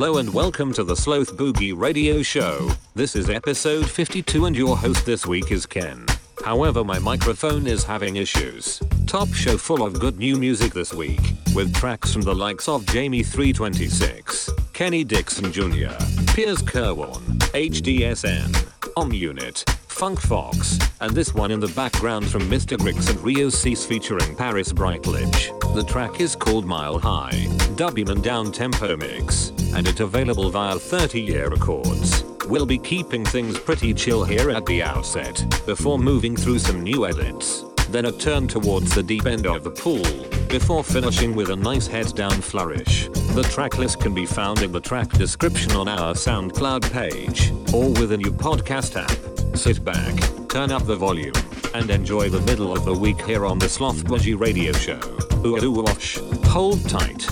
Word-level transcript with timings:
Hello 0.00 0.16
and 0.16 0.32
welcome 0.32 0.72
to 0.72 0.82
the 0.82 0.96
Sloth 0.96 1.36
Boogie 1.36 1.78
Radio 1.78 2.22
Show. 2.22 2.70
This 2.94 3.14
is 3.14 3.28
episode 3.28 3.84
52 3.84 4.46
and 4.46 4.56
your 4.56 4.74
host 4.74 5.04
this 5.04 5.26
week 5.26 5.52
is 5.52 5.66
Ken. 5.66 6.06
However, 6.42 6.82
my 6.82 6.98
microphone 6.98 7.66
is 7.66 7.84
having 7.84 8.16
issues. 8.16 8.80
Top 9.06 9.28
show 9.34 9.58
full 9.58 9.84
of 9.84 10.00
good 10.00 10.16
new 10.18 10.36
music 10.36 10.72
this 10.72 10.94
week, 10.94 11.20
with 11.54 11.74
tracks 11.74 12.14
from 12.14 12.22
the 12.22 12.34
likes 12.34 12.66
of 12.66 12.86
Jamie 12.86 13.22
326, 13.22 14.48
Kenny 14.72 15.04
Dixon 15.04 15.52
Jr., 15.52 15.92
Piers 16.32 16.62
Kerwan, 16.62 17.20
HDSN, 17.52 18.96
Om 18.96 19.12
Unit, 19.12 19.66
Funk 20.00 20.18
Fox, 20.22 20.78
and 21.02 21.14
this 21.14 21.34
one 21.34 21.50
in 21.50 21.60
the 21.60 21.68
background 21.76 22.26
from 22.26 22.40
Mr. 22.48 22.74
Grix 22.78 23.10
and 23.10 23.20
Rio 23.20 23.50
Cease 23.50 23.84
featuring 23.84 24.34
Paris 24.34 24.72
Brightledge. 24.72 25.74
The 25.74 25.82
track 25.82 26.22
is 26.22 26.34
called 26.34 26.64
Mile 26.64 26.98
High, 26.98 27.44
Dubman 27.76 28.22
Down 28.22 28.50
Tempo 28.50 28.96
Mix, 28.96 29.50
and 29.74 29.86
it's 29.86 30.00
available 30.00 30.48
via 30.48 30.78
30 30.78 31.20
Year 31.20 31.50
Records. 31.50 32.24
We'll 32.48 32.64
be 32.64 32.78
keeping 32.78 33.26
things 33.26 33.58
pretty 33.58 33.92
chill 33.92 34.24
here 34.24 34.50
at 34.50 34.64
the 34.64 34.82
outset, 34.82 35.44
before 35.66 35.98
moving 35.98 36.34
through 36.34 36.60
some 36.60 36.82
new 36.82 37.04
edits. 37.04 37.66
Then 37.90 38.06
a 38.06 38.12
turn 38.12 38.46
towards 38.46 38.94
the 38.94 39.02
deep 39.02 39.26
end 39.26 39.48
of 39.48 39.64
the 39.64 39.70
pool, 39.70 40.04
before 40.48 40.84
finishing 40.84 41.34
with 41.34 41.50
a 41.50 41.56
nice 41.56 41.88
head 41.88 42.14
down 42.14 42.40
flourish. 42.40 43.08
The 43.34 43.42
track 43.42 43.78
list 43.78 43.98
can 43.98 44.14
be 44.14 44.26
found 44.26 44.62
in 44.62 44.70
the 44.70 44.80
track 44.80 45.08
description 45.10 45.72
on 45.72 45.88
our 45.88 46.14
SoundCloud 46.14 46.92
page, 46.92 47.50
or 47.74 47.90
within 48.00 48.20
your 48.20 48.32
podcast 48.32 48.94
app. 48.94 49.56
Sit 49.56 49.84
back, 49.84 50.14
turn 50.48 50.70
up 50.70 50.86
the 50.86 50.94
volume, 50.94 51.34
and 51.74 51.90
enjoy 51.90 52.28
the 52.28 52.40
middle 52.42 52.72
of 52.72 52.84
the 52.84 52.94
week 52.94 53.20
here 53.22 53.44
on 53.44 53.58
the 53.58 53.68
Sloth 53.68 54.04
Boogie 54.04 54.38
Radio 54.38 54.72
Show. 54.72 55.00
Ooh, 55.44 55.56
ooh, 55.56 55.82
wash. 55.82 56.16
Hold 56.44 56.88
tight. 56.88 57.26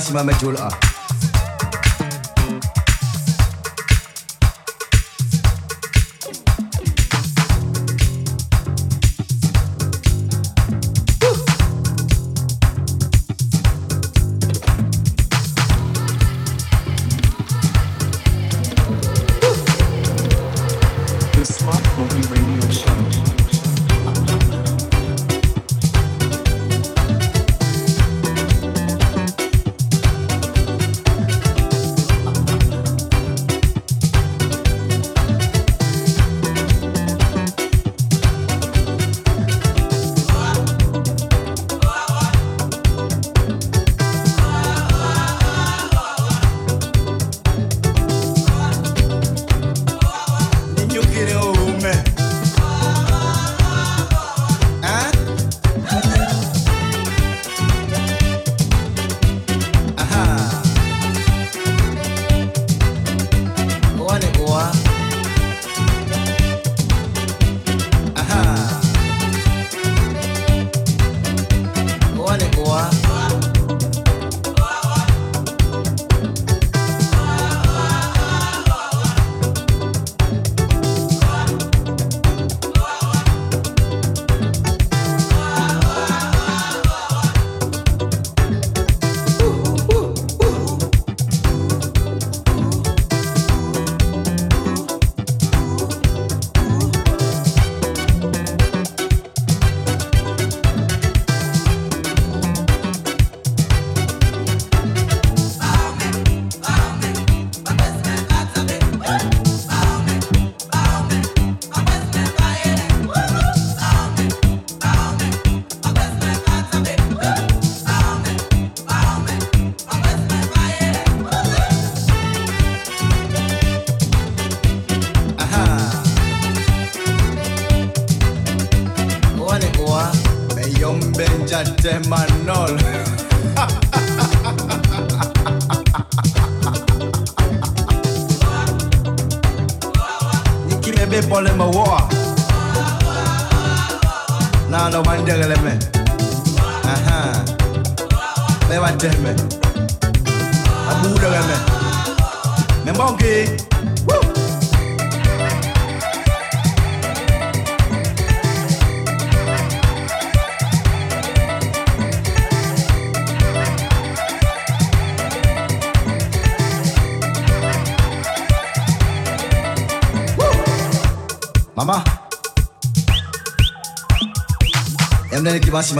Massima 0.00 0.24
Metula. 0.24 0.89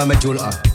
Đây 0.09 0.17
ki 0.17 0.69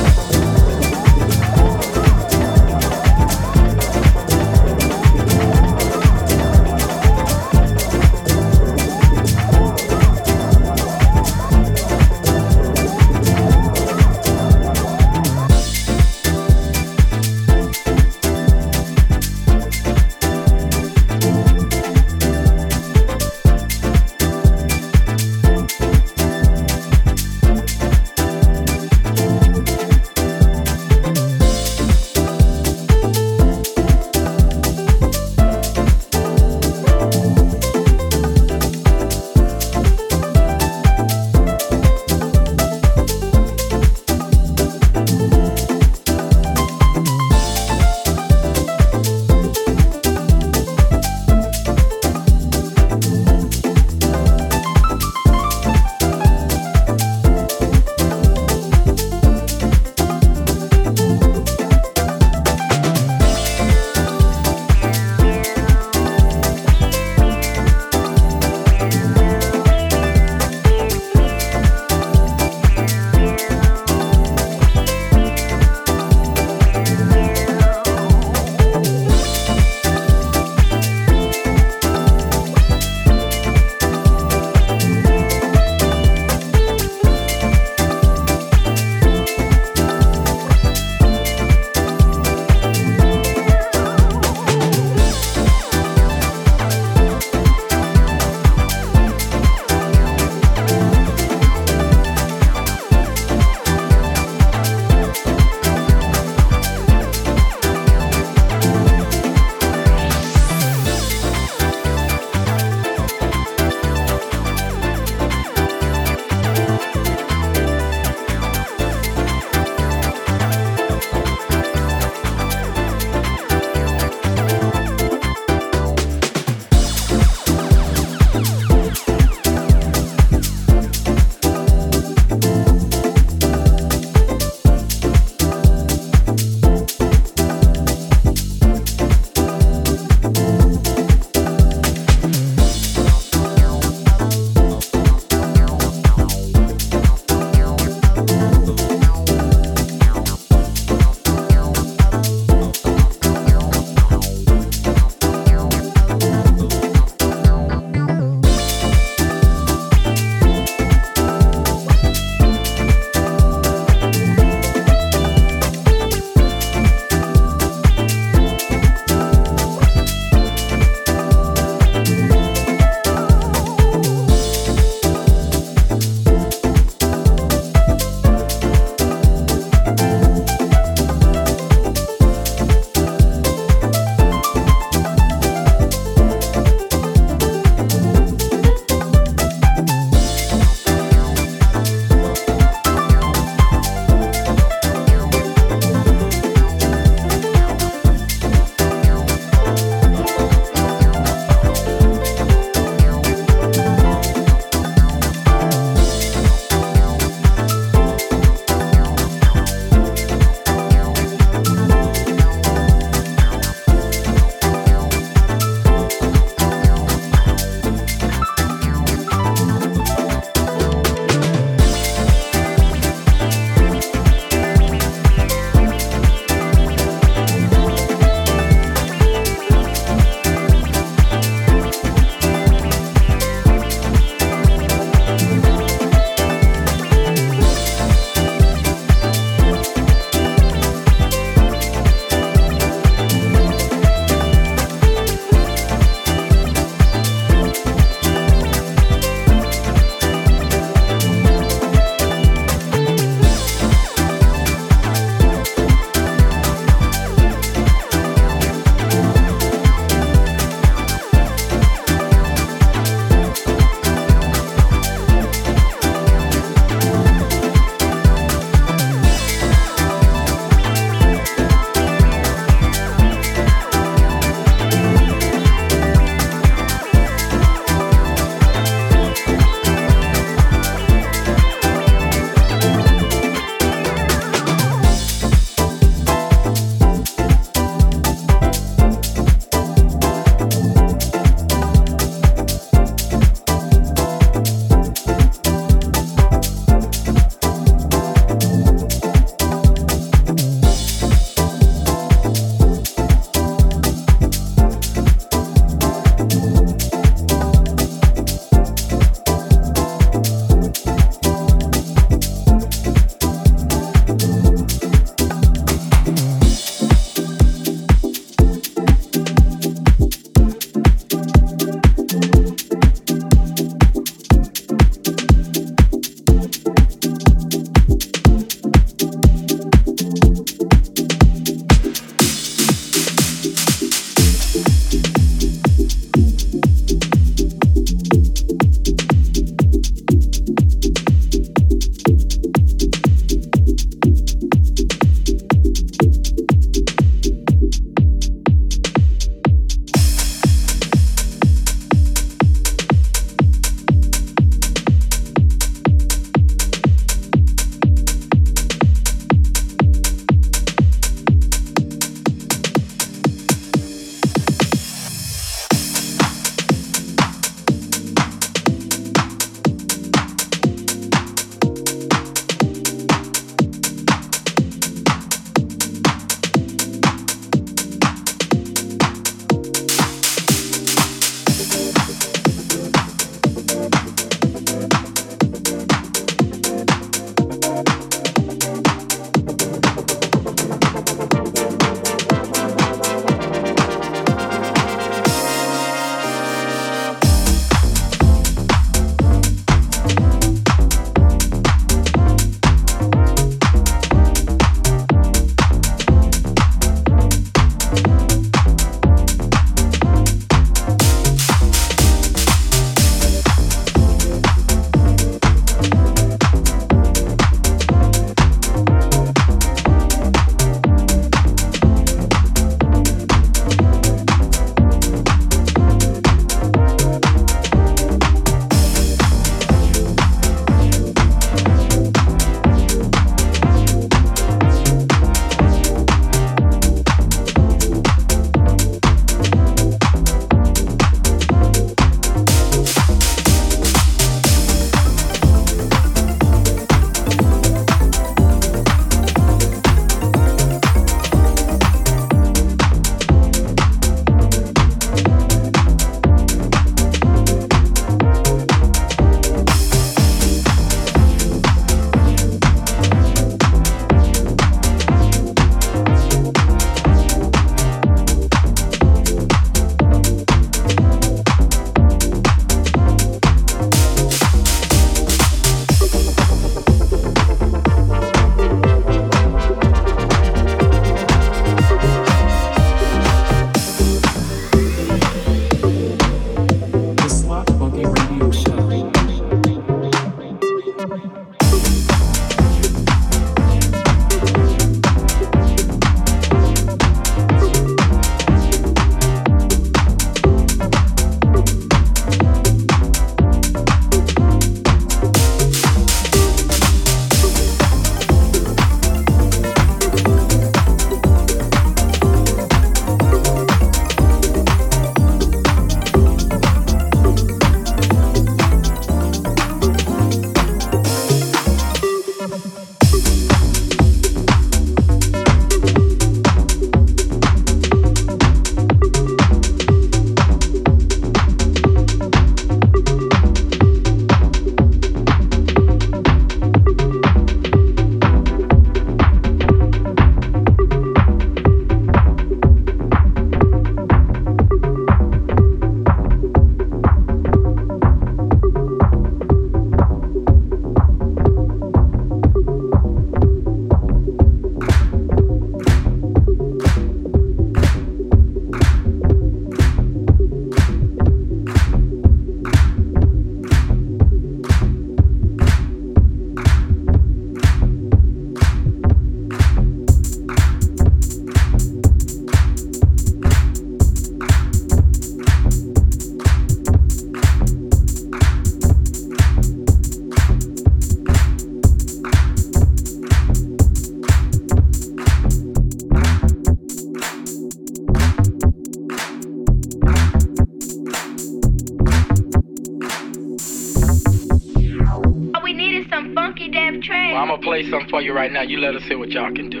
right 598.53 598.71
now. 598.71 598.81
You 598.81 598.97
let 598.99 599.15
us 599.15 599.23
hear 599.23 599.37
what 599.37 599.49
y'all 599.49 599.73
can 599.73 599.89
do. 599.89 600.00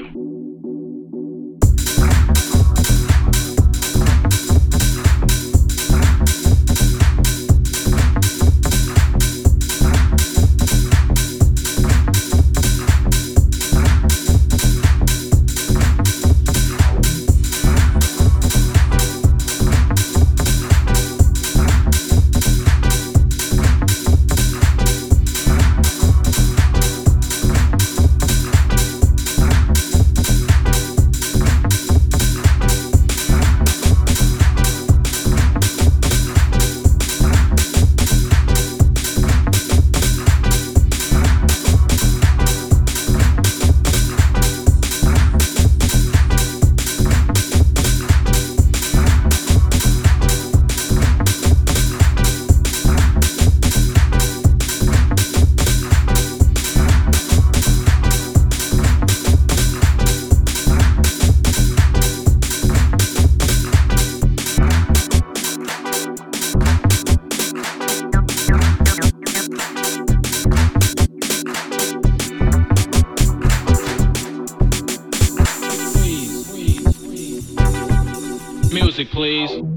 music, 79.01 79.13
please. 79.13 79.70